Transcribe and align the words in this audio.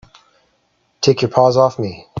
Take 1.01 1.21
your 1.21 1.29
paws 1.29 1.57
off 1.57 1.77
me! 1.77 2.07